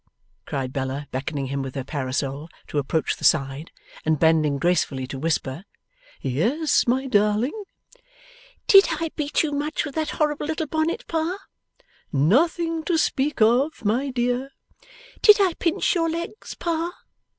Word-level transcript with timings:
cried 0.47 0.73
Bella, 0.73 1.07
beckoning 1.11 1.45
him 1.45 1.61
with 1.61 1.75
her 1.75 1.83
parasol 1.83 2.49
to 2.69 2.79
approach 2.79 3.17
the 3.17 3.23
side, 3.23 3.69
and 4.03 4.17
bending 4.17 4.57
gracefully 4.57 5.05
to 5.05 5.19
whisper. 5.19 5.63
'Yes, 6.21 6.87
my 6.87 7.05
darling.' 7.05 7.65
'Did 8.65 8.87
I 8.99 9.11
beat 9.15 9.43
you 9.43 9.51
much 9.51 9.85
with 9.85 9.93
that 9.93 10.09
horrid 10.17 10.39
little 10.39 10.65
bonnet, 10.65 11.05
Pa?' 11.05 11.37
'Nothing 12.11 12.83
to 12.85 12.97
speak 12.97 13.43
of; 13.43 13.85
my 13.85 14.09
dear.' 14.09 14.49
'Did 15.21 15.37
I 15.39 15.53
pinch 15.59 15.93
your 15.93 16.09
legs, 16.09 16.55
Pa? 16.55 16.93